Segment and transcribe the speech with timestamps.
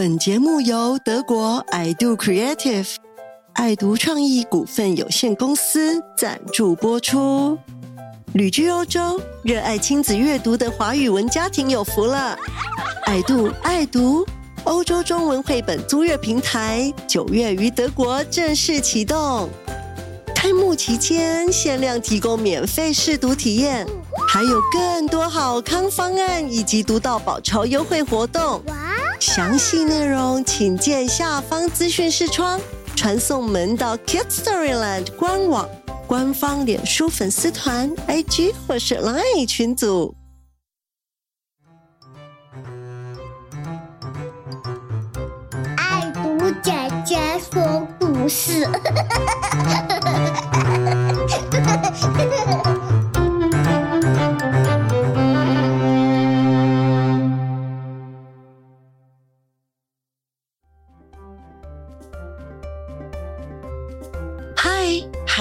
[0.00, 2.94] 本节目由德国 id Creative
[3.52, 7.58] 爱读创意股份有限公司赞助播出。
[8.32, 12.34] 旅居欧洲，热爱亲子阅读的华语文家庭有福了。
[13.04, 14.24] 爱读爱读
[14.64, 19.50] 欧洲中文绘本租阅平台，九月于德国正式启动。
[20.34, 23.86] 开幕期间限量提供免费试读体验，
[24.26, 28.62] 还有更多好康方案以及读到宝超优惠活动。
[29.20, 32.58] 详细内容请见下方资讯视窗，
[32.96, 35.68] 传送门到 Kidstoryland 官网、
[36.06, 40.16] 官方脸书粉丝团、IG 或是 Line 群组。
[45.76, 46.72] 爱读姐
[47.04, 47.18] 姐
[47.52, 48.66] 说故事。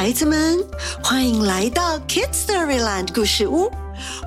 [0.09, 0.57] 孩子们，
[1.03, 3.69] 欢迎来到 Kids Storyland 故事屋。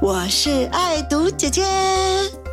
[0.00, 1.64] 我是爱读姐姐，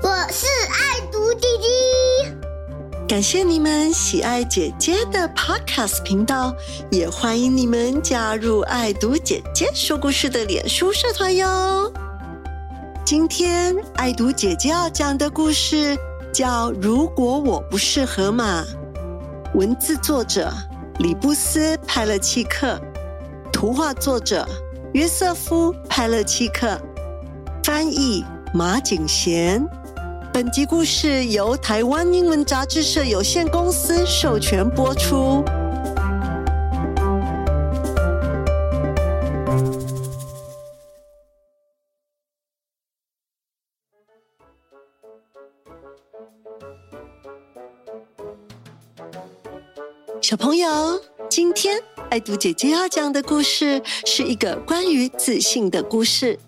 [0.02, 3.06] 我是爱读弟弟。
[3.08, 6.56] 感谢你们喜爱姐姐的 Podcast 频道，
[6.90, 11.94] 也欢迎你们加入爱读姐姐说故事的脸书社团哟。
[13.06, 15.96] 今天爱读姐姐要讲的故事
[16.34, 18.64] 叫《如果我不是河马》，
[19.54, 20.52] 文字作者
[20.98, 22.82] 里布斯·派勒契克，
[23.60, 24.48] 图画作者
[24.94, 26.80] 约瑟夫·派勒契克，
[27.62, 29.62] 翻译马景贤。
[30.32, 35.44] 本集故事由台湾英文杂志社有限公司授权播出。
[50.22, 50.68] 小朋友，
[51.30, 56.40] 今天爱读姐姐要讲的故事是一个关于自信的故事。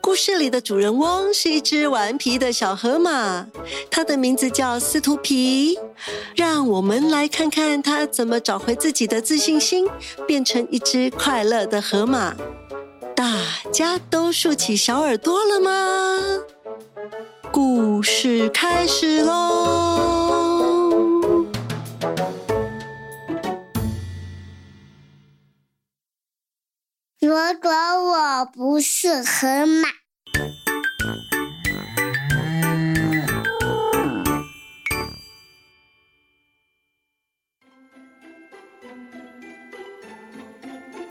[0.00, 3.46] 故事里的主人翁是一只顽皮的小河马，
[3.88, 5.78] 它的名字叫斯图皮。
[6.34, 9.88] 让我们来看看它怎么找回自己的自信心，
[10.26, 12.34] 变成一只快乐的河马。
[13.14, 13.40] 大
[13.72, 16.40] 家都竖起小耳朵了吗？
[17.52, 20.41] 故事开始喽！
[27.24, 29.88] 如果我不是河马，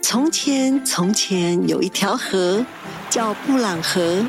[0.01, 2.65] 从前，从前有一条河，
[3.09, 4.25] 叫布朗河，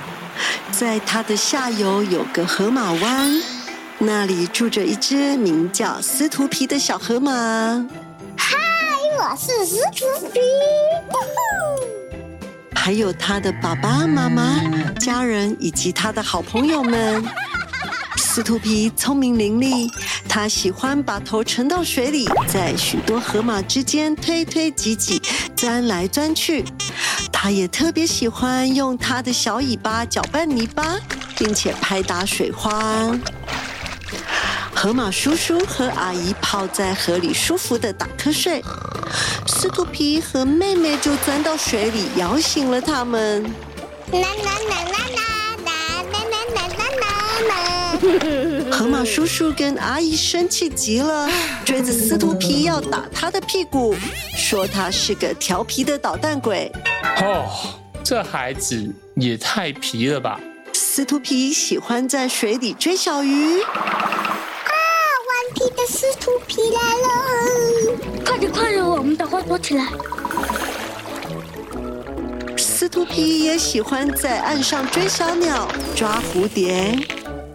[0.70, 3.42] 在它的下游有个河马湾，
[3.98, 7.32] 那里住着一只名叫斯图皮的小河马。
[8.36, 8.56] 嗨，
[9.18, 10.40] 我是斯图皮。
[12.74, 14.60] 还有他的爸爸妈妈、
[14.98, 17.22] 家人以及他的好朋友们。
[18.16, 19.88] 斯图皮聪明伶俐，
[20.28, 25.20] 他喜欢把头沉到水里，在许多河马之间推推挤挤，
[25.54, 26.64] 钻来钻去。
[27.30, 30.98] 他也特别喜欢用他的小尾巴搅拌泥巴，
[31.36, 33.10] 并且拍打水花。
[34.82, 38.60] 河马叔叔和阿姨泡在河里，舒服的打瞌睡。
[39.46, 43.48] 斯图皮和妹妹就钻到水里，摇醒了他们。
[48.72, 51.30] 河马叔叔跟阿姨生气极了，
[51.64, 53.94] 追着斯图皮要打他的屁股，
[54.36, 56.68] 说他是个调皮的捣蛋鬼。
[57.18, 57.48] 哦，
[58.02, 60.40] 这孩子也太皮了吧！
[60.72, 63.60] 斯图皮喜欢在水里追小鱼。
[69.48, 69.84] 躲起来！
[72.56, 76.98] 司徒皮也喜欢在岸上追小鸟、抓蝴蝶。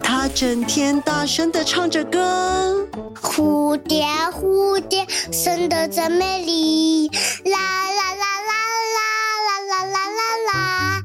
[0.02, 2.88] 他整天大声的唱着歌。
[3.22, 7.08] 蝴蝶，蝴蝶，生得真美丽！
[7.46, 7.58] 啦
[7.90, 8.54] 啦啦啦
[8.96, 9.02] 啦
[9.48, 10.22] 啦啦啦啦
[10.54, 11.04] 啦！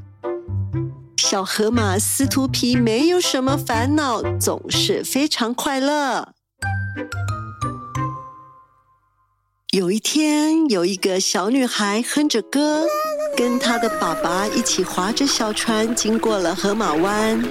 [1.16, 6.28] 小河马司徒皮没有什么烦恼，总是非常快乐。
[9.72, 12.84] 有一天，有一个小女孩哼着歌，
[13.34, 17.42] 跟她的爸爸一起划着小船经过了河马湾。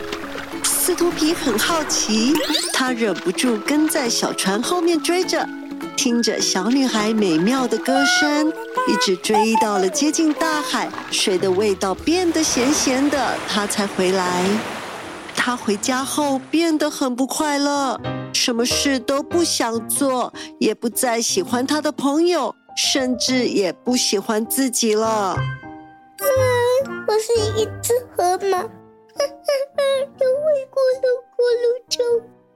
[0.63, 2.35] 斯图皮很好奇，
[2.71, 5.49] 他忍不住跟在小船后面追着，
[5.97, 8.49] 听着小女孩美妙的歌声，
[8.87, 14.45] 一直追到了接近大海，水的味道变得咸咸的，他才回来。
[15.43, 17.99] 他回家后变得很不快乐，
[18.31, 25.35] 什么事都不想做，也不再喜欢他的朋友，甚至也不喜欢自己了。
[26.19, 26.25] 嗯，
[27.07, 28.67] 我是一只河马，又
[30.29, 32.03] 会咕噜咕噜叫，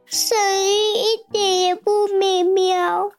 [0.05, 3.09] 声音一点也不美妙。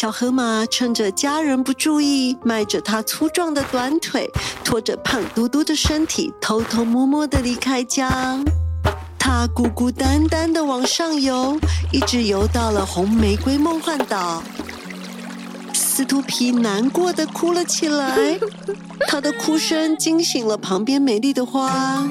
[0.00, 4.26] 小河马趁着家人不注意，迈着它粗壮的短腿，
[4.64, 8.38] 拖着胖嘟嘟的身体，偷偷摸摸的离开家。
[9.18, 11.60] 它孤孤单单的往上游，
[11.92, 14.42] 一直游到了红玫瑰梦幻岛。
[15.74, 18.40] 斯图皮难过的哭了起来，
[19.06, 22.08] 他的哭声惊醒了旁边美丽的花。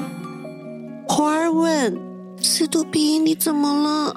[1.08, 1.98] 花儿问
[2.40, 4.14] ：“斯图皮，你怎么了？”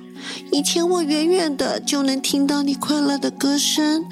[0.51, 4.05] 以前我远远的就能听到你快乐的歌声，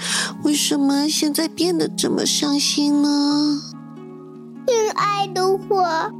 [0.43, 3.61] 为什么现在变得这么伤心呢？
[4.67, 6.11] 亲爱的我，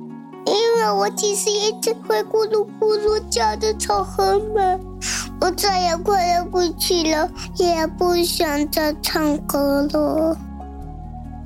[0.46, 4.80] 因为我只是一只会咕噜咕噜叫的丑河马，
[5.40, 10.38] 我再也快乐不起了，也不想再唱歌了。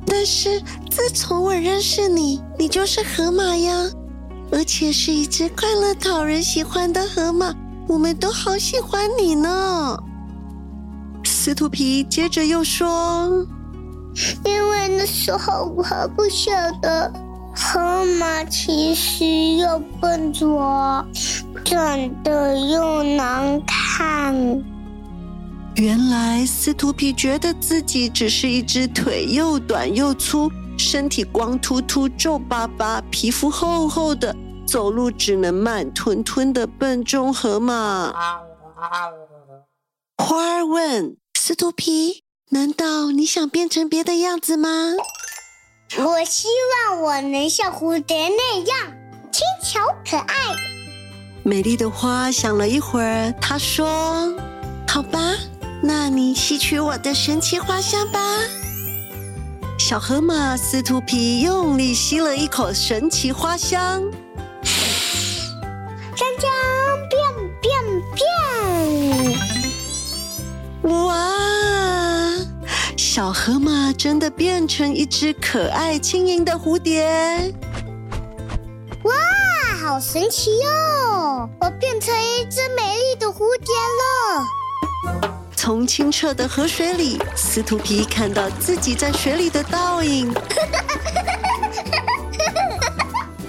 [0.07, 3.89] 但是自从我认识你，你就是河马呀，
[4.51, 7.53] 而且是一只快乐、讨人喜欢的河马。
[7.87, 9.97] 我们都好喜欢你呢，
[11.23, 13.45] 司徒皮接着又说
[14.43, 16.51] ：“因为那时候我还不晓
[16.81, 17.11] 得，
[17.55, 19.25] 河马其实
[19.57, 21.05] 又笨拙，
[21.63, 24.35] 长得又难看。
[25.75, 34.35] 原来司徒皮觉得自己只是一只腿又短又粗、身体光秃秃、皱巴巴、皮肤厚厚的。”
[34.65, 38.13] 走路只能慢吞吞的笨重河马。
[40.17, 44.69] 花儿问斯图皮：“难道你想变成别的样子吗？”
[45.97, 46.47] 我希
[46.89, 48.91] 望我能像蝴蝶那样
[49.31, 49.79] 轻巧
[50.09, 50.35] 可爱。
[51.43, 54.35] 美丽的花想了一会儿，她说
[54.89, 55.19] ：“好吧，
[55.83, 58.19] 那你吸取我的神奇花香吧。”
[59.77, 64.01] 小河马斯图皮用力吸了一口神奇花香。
[67.09, 67.21] 变
[67.61, 67.73] 变
[68.13, 68.23] 变！
[70.91, 71.13] 哇，
[72.97, 77.53] 小河马真的变成一只可爱轻盈的蝴蝶！
[79.03, 79.13] 哇，
[79.81, 81.49] 好神奇哟！
[81.59, 84.45] 我变成一只美丽的蝴蝶了。
[85.55, 90.33] 从清澈的河水里，斯图皮看到自己在水里的倒影。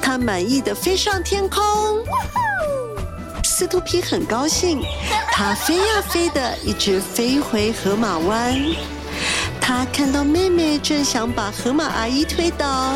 [0.00, 1.62] 他满意的飞上天空。
[3.58, 4.82] 斯图皮很高兴，
[5.32, 8.54] 他飞呀飞的，一直飞回河马湾。
[9.58, 12.92] 他看到妹妹正想把河马阿姨推倒，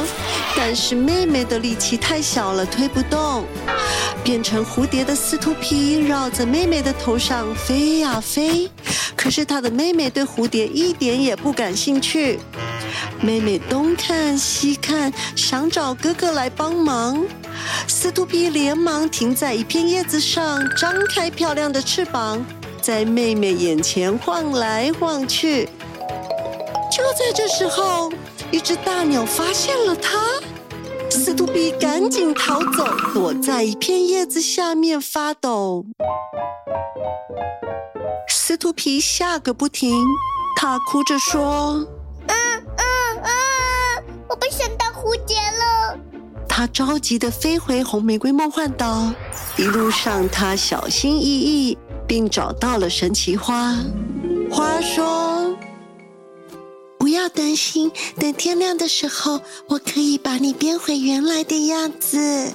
[0.55, 3.47] 但是妹妹的力气太小了，推不动。
[4.23, 8.71] 变成蝴蝶的斯图皮绕着妹妹的头上飞呀飞，
[9.17, 12.39] 可是他的妹妹对蝴蝶一点也不感兴趣。
[13.23, 17.19] 妹妹东看西看，想找哥哥来帮忙。
[17.87, 22.45] 斯图皮连忙停在一片叶子上，张开漂亮的翅膀，
[22.81, 25.69] 在妹妹眼前晃来晃去。
[26.91, 28.13] 就在这时候，
[28.51, 30.19] 一只大鸟发现了它，
[31.11, 35.87] 斯图皮赶紧逃走，躲在一片叶子下面发抖。
[38.29, 40.05] 斯图皮吓个不停，
[40.57, 41.87] 他哭着说
[42.27, 42.37] ：“嗯
[42.77, 42.85] 嗯
[43.23, 45.37] 嗯，我不想当蝴蝶。”
[46.61, 49.11] 他着急的飞回红玫瑰梦幻岛，
[49.57, 53.75] 一路上他小心翼翼，并找到了神奇花。
[54.51, 55.57] 花说
[57.01, 62.53] ：“不要担心，等天亮的时候，我可以把你变回原来的样子。”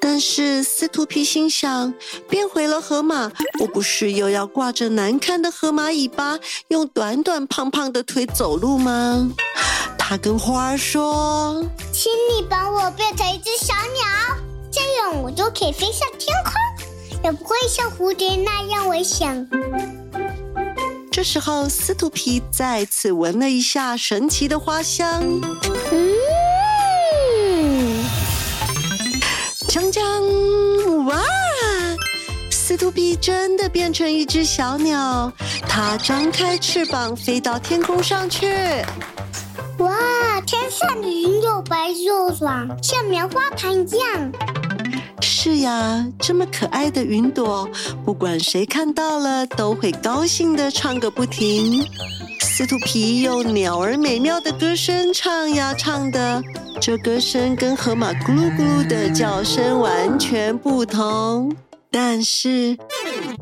[0.00, 1.92] 但是斯图皮心想，
[2.28, 9.28] 变回了河马，我不是又要挂着难看的河马尾巴，用短短胖胖的腿走路吗？
[10.08, 11.62] 他跟花儿说
[11.92, 14.38] ：“请你帮我变成一只小鸟，
[14.72, 16.54] 这样我就可以飞上天空，
[17.24, 19.46] 也不会像蝴蝶那样危险。”
[21.12, 25.22] 这时候，司徒皮再次闻了一下神奇的花香，
[25.92, 26.14] 嗯，
[29.68, 31.22] 锵锵，哇！
[32.50, 35.30] 司徒皮真的变成一只小鸟，
[35.68, 38.82] 它张开翅膀飞到天空上去。
[40.70, 44.32] 上的云又白又爽，像棉花糖一样。
[45.20, 47.68] 是呀，这么可爱的云朵，
[48.04, 51.84] 不管谁看到了都会高兴的唱个不停。
[52.40, 56.42] 斯图皮用鸟儿美妙的歌声唱呀唱的，
[56.80, 61.54] 这歌声跟河马咕噜咕噜的叫声完全不同。
[61.90, 62.76] 但是，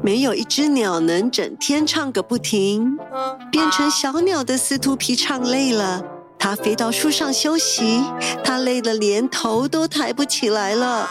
[0.03, 2.97] 没有一只鸟能整天唱个不停。
[3.51, 6.01] 变成小鸟的斯图皮唱累了，
[6.39, 8.03] 它飞到树上休息。
[8.45, 11.09] 它累得连头都抬不起来了。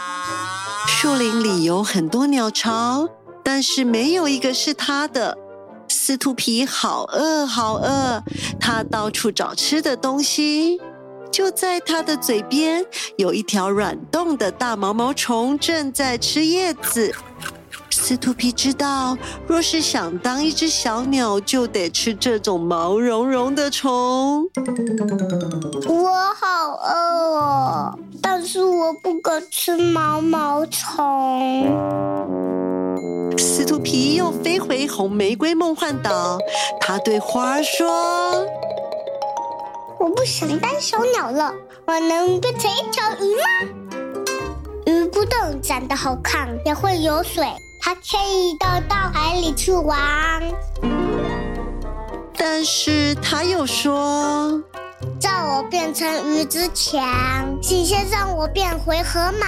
[0.88, 3.08] 树林里有很多鸟巢，
[3.44, 5.38] 但是没有一个是它的。
[5.88, 8.24] 斯图皮好饿，好饿，
[8.60, 10.80] 它到处找吃的东西。
[11.32, 12.86] 就在它的嘴边，
[13.18, 17.14] 有一条软洞的大毛毛虫正在吃叶子。
[18.08, 24.48] 斯图皮知道，若是想当一只小鸟，就得吃这种毛茸茸的虫。
[25.88, 31.66] 我好饿哦，但是我不敢吃毛毛虫。
[33.40, 36.38] 斯图皮又飞回红玫瑰梦幻岛，
[36.80, 38.46] 他对花儿说
[40.00, 41.52] ：“我不想当小鸟了，
[41.88, 43.44] 我能变成一条鱼吗？
[44.86, 47.44] 鱼不但长得好看，也会游水，
[47.86, 50.42] 还可以到大海里去玩。”
[52.36, 54.60] 但是他又说。
[55.20, 57.04] 在我变成鱼之前，
[57.62, 59.46] 请先让我变回河马，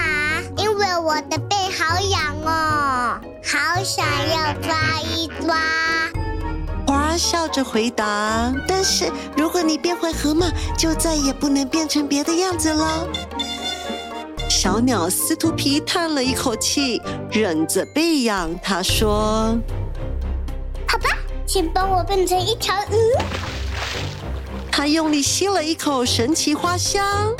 [0.56, 5.58] 因为我的背好痒哦，好想要抓一抓。
[6.86, 10.46] 花儿笑着回答：“但是如果你变回河马，
[10.78, 13.08] 就再也不能变成别的样子了。”
[14.68, 19.58] 小鸟司徒皮叹了一口气，忍着背痒，他说
[20.86, 21.06] ：“好吧，
[21.46, 22.98] 请帮我变成一条鱼。”
[24.70, 27.34] 他用力吸了一口神奇花香，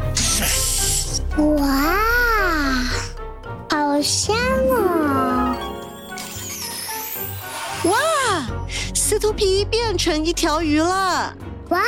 [1.58, 1.98] 哇，
[3.70, 4.34] 好香
[4.70, 5.54] 哦！
[7.84, 8.48] 哇，
[8.96, 11.36] 司徒皮变成一条鱼了！
[11.72, 11.82] 哇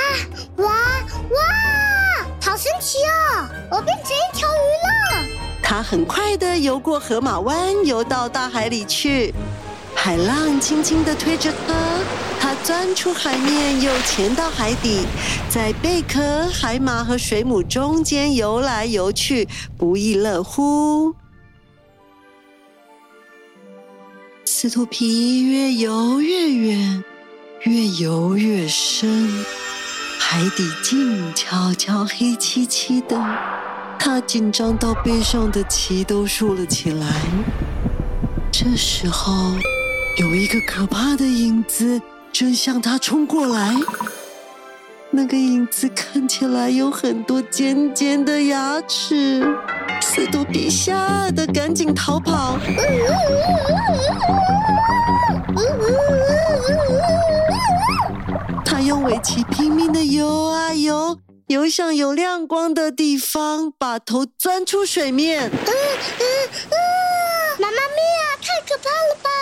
[0.57, 3.47] 哇哇，好神奇哦！
[3.71, 4.38] 我变成一条。
[5.81, 9.33] 很快的游过河马湾，游到大海里去。
[9.95, 11.75] 海浪轻轻的推着它，
[12.39, 15.05] 它钻出海面，又潜到海底，
[15.49, 21.13] 在贝壳、海马和水母中间游来游去，不亦乐乎。
[24.45, 27.03] 斯图皮越游越远，
[27.63, 29.45] 越游越深，
[30.17, 33.17] 海底静悄悄、黑漆漆的，
[33.99, 37.05] 他紧张到背上的鳍都竖了起来。
[38.51, 39.53] 这时候。
[40.17, 42.01] 有一个可怕的影子
[42.33, 43.73] 正向他冲过来，
[45.11, 49.47] 那个影子看起来有很多尖尖的牙齿。
[50.01, 52.57] 斯多比吓得赶紧逃跑，
[58.65, 61.17] 他用尾鳍拼命的游啊游，
[61.49, 65.49] 游向有亮光的地方，把头钻出水面。
[67.59, 69.33] 妈妈咪呀，太可怕了吧！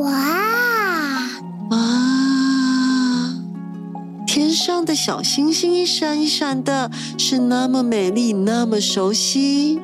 [0.00, 0.10] 哇！
[1.70, 1.78] 啊！
[4.26, 9.78] 天上的小星星一闪一闪的，是那么美丽，那么熟悉。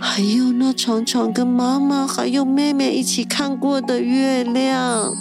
[0.00, 5.14] 还有那常常跟妈妈还有妹妹一起看过的月亮。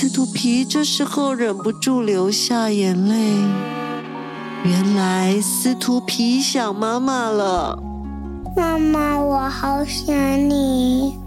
[0.00, 3.34] 斯图皮这时候忍不住流下眼泪。
[4.64, 7.78] 原来司徒皮想妈妈了。
[8.56, 10.16] 妈妈，我好想
[10.48, 11.18] 你。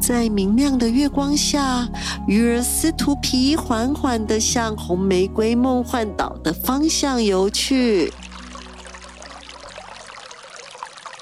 [0.00, 1.88] 在明亮的月光下，
[2.28, 8.12] 鱼儿司徒皮缓缓地向红玫瑰梦幻岛的方向游去。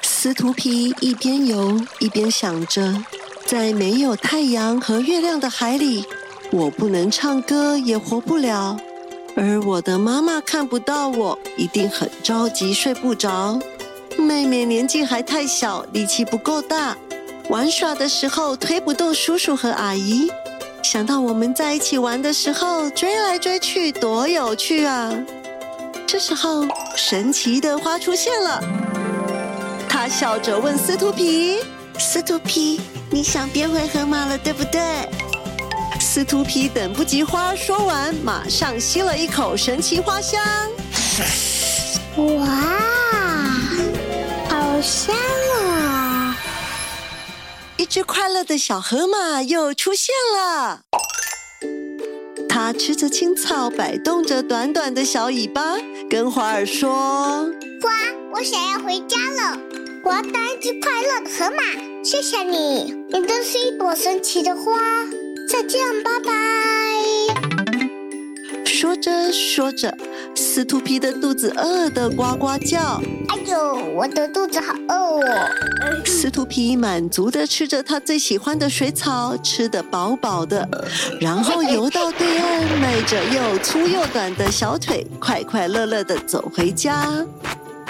[0.02, 3.02] 司徒皮一边游一边想着，
[3.47, 6.04] 在没有太阳和月亮的海里，
[6.50, 8.76] 我不能唱歌，也活不了。
[9.37, 13.59] 而我的妈妈看不到我，一定很着急，睡不着。
[14.17, 16.97] 妹妹年纪还太小，力气不够大，
[17.50, 20.28] 玩耍的时候推不动叔叔和阿姨。
[20.83, 25.12] 想到我们在一起玩的时候，追来追去，多有趣啊！
[26.07, 28.61] 这时候，神奇的花出现了，
[29.87, 31.59] 他笑着问斯图皮
[32.00, 34.81] ：“斯图皮，你想变回河马了，对不对？”
[36.11, 40.43] 斯图皮等不及花说完，马上吸了一口神奇花香。
[42.17, 42.47] 哇！
[44.49, 45.15] 好香
[45.61, 46.35] 啊！
[47.77, 50.81] 一只快乐的小河马又出现了。
[52.49, 55.77] 它吃着青草，摆动着短短的小尾巴，
[56.09, 57.47] 跟花儿说
[57.85, 57.91] ：“花，
[58.33, 59.59] 我想要回家了，
[60.07, 61.62] 我要当一只快乐的河马。
[62.03, 64.73] 谢谢你，你真是一朵神奇的花。
[65.49, 66.33] 再见，拜拜。”
[68.64, 69.97] 说着说着，
[70.35, 73.00] 司徒皮的肚子饿得呱呱叫。
[73.28, 75.23] 哎呦，我的肚子好饿哦！
[76.05, 80.69] 司徒皮满足的吃着他最喜欢的水草，吃得饱饱的，
[81.21, 87.26] 然后游到对岸，迈着又粗又短的小腿，快快乐乐的走回家。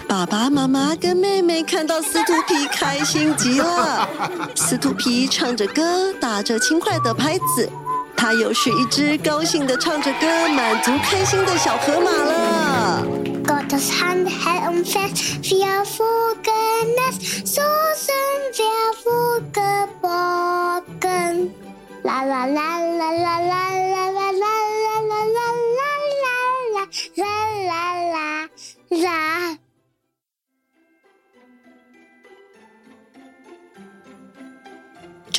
[0.08, 4.08] 爸爸妈妈跟妹妹看到司徒皮开心极了。
[4.56, 7.68] 司徒皮唱着歌，打着轻快的拍子，
[8.16, 13.06] 他又是一只高兴的唱着歌，满足开心的小河马了。
[22.02, 23.68] 啦啦啦啦啦啦。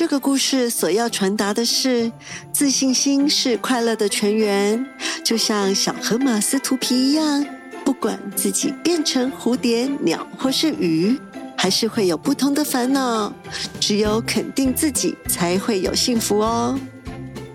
[0.00, 2.10] 这个故事所要传达的是，
[2.54, 4.82] 自信心是快乐的泉源，
[5.22, 7.44] 就像小河马斯图皮一样，
[7.84, 11.20] 不管自己变成蝴蝶、鸟或是鱼，
[11.54, 13.30] 还是会有不同的烦恼。
[13.78, 16.80] 只有肯定自己，才会有幸福哦。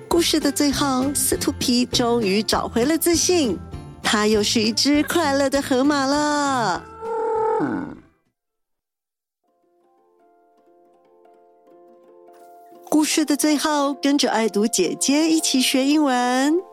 [0.08, 3.58] 故事的最后，斯图皮终于找回了自信，
[4.04, 6.84] 它又是一只快乐的河马了。
[12.96, 16.64] 故事的最后，跟着爱读姐姐一起学英文。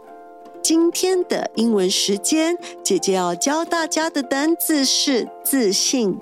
[0.62, 6.16] 今天的英文时间，姐姐要教大家的单字是自信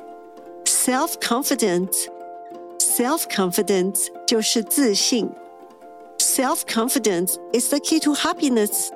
[0.64, 2.06] （self-confidence）。
[2.78, 5.28] self-confidence 就是自信。
[6.18, 8.88] self-confidence is the key to happiness。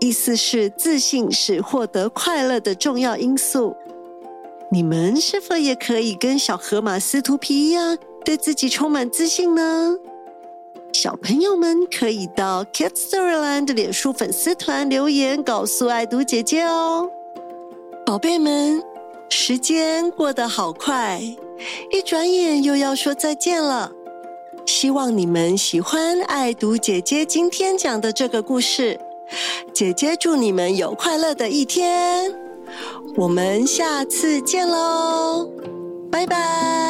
[0.00, 3.76] 意思是自信是获得快乐的重要因素。
[4.70, 9.94] 你们是否也可以跟小河马斯图皮一样，对自己充满自信呢？
[10.92, 17.08] 小朋友们可以到 Kids Storyland 脸书粉丝团留言，告诉爱读姐姐哦。
[18.04, 18.82] 宝贝们，
[19.30, 21.20] 时间过得好快，
[21.90, 23.90] 一转眼又要说再见了。
[24.66, 29.00] 希望你们喜欢爱读姐姐今天讲的这个故事。
[29.72, 32.32] 姐姐祝你们有快乐的一天，
[33.16, 35.50] 我们下次见喽，
[36.10, 36.81] 拜拜。